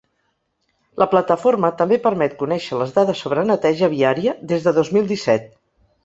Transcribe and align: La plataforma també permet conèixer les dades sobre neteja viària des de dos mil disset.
La 1.01 1.05
plataforma 1.09 1.69
també 1.81 1.99
permet 2.05 2.33
conèixer 2.39 2.79
les 2.79 2.93
dades 2.95 3.21
sobre 3.25 3.43
neteja 3.49 3.89
viària 3.91 4.33
des 4.53 4.65
de 4.69 4.73
dos 4.79 4.91
mil 4.97 5.13
disset. 5.13 5.45